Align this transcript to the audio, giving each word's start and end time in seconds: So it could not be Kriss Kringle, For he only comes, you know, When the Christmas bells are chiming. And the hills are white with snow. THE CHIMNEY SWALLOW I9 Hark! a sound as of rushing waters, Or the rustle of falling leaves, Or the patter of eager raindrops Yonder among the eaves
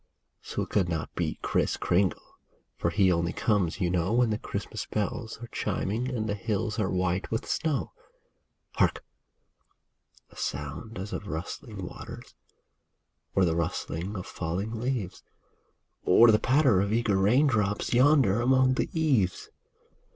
So 0.41 0.63
it 0.63 0.71
could 0.71 0.89
not 0.89 1.13
be 1.13 1.37
Kriss 1.43 1.77
Kringle, 1.77 2.39
For 2.75 2.89
he 2.89 3.11
only 3.11 3.33
comes, 3.33 3.79
you 3.79 3.91
know, 3.91 4.11
When 4.13 4.31
the 4.31 4.39
Christmas 4.39 4.87
bells 4.87 5.37
are 5.43 5.47
chiming. 5.51 6.09
And 6.09 6.27
the 6.27 6.33
hills 6.33 6.79
are 6.79 6.89
white 6.89 7.29
with 7.29 7.45
snow. 7.45 7.91
THE 8.73 8.77
CHIMNEY 8.77 8.77
SWALLOW 8.77 8.77
I9 8.77 8.79
Hark! 8.79 9.03
a 10.31 10.35
sound 10.37 10.97
as 10.97 11.13
of 11.13 11.27
rushing 11.27 11.85
waters, 11.85 12.33
Or 13.35 13.45
the 13.45 13.55
rustle 13.55 14.17
of 14.17 14.25
falling 14.25 14.79
leaves, 14.79 15.21
Or 16.03 16.31
the 16.31 16.39
patter 16.39 16.81
of 16.81 16.91
eager 16.91 17.17
raindrops 17.17 17.93
Yonder 17.93 18.41
among 18.41 18.73
the 18.73 18.89
eaves 18.99 19.51